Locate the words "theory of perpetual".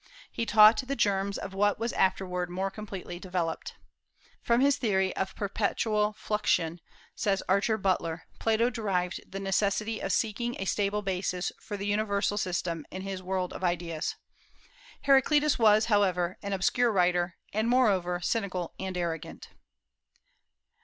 4.77-6.13